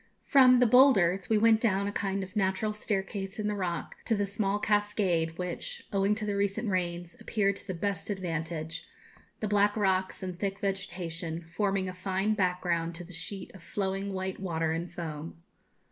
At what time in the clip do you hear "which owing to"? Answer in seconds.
5.37-6.25